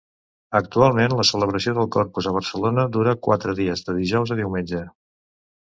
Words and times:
Actualment, 0.59 1.13
la 1.19 1.25
celebració 1.31 1.75
del 1.79 1.91
Corpus 1.97 2.29
a 2.31 2.35
Barcelona 2.39 2.87
dura 2.97 3.15
quatre 3.29 3.55
dies 3.63 3.89
de 3.91 3.99
dijous 4.01 4.33
a 4.37 4.43
diumenge. 4.45 4.83